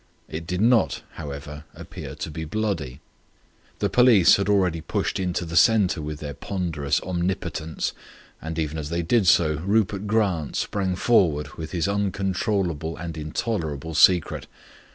It 0.27 0.47
did 0.47 0.61
not, 0.61 1.03
however, 1.11 1.65
appear 1.75 2.15
to 2.15 2.31
be 2.31 2.43
bloody. 2.43 3.01
The 3.77 3.87
police 3.87 4.37
had 4.37 4.49
already 4.49 4.81
pushed 4.81 5.19
into 5.19 5.45
the 5.45 5.55
centre 5.55 6.01
with 6.01 6.19
their 6.21 6.33
ponderous 6.33 6.99
omnipotence, 7.01 7.93
and 8.41 8.57
even 8.57 8.79
as 8.79 8.89
they 8.89 9.03
did 9.03 9.27
so, 9.27 9.57
Rupert 9.63 10.07
Grant 10.07 10.55
sprang 10.55 10.95
forward 10.95 11.49
with 11.53 11.71
his 11.71 11.87
incontrollable 11.87 12.97
and 12.97 13.15
intolerable 13.15 13.93
secret. 13.93 14.47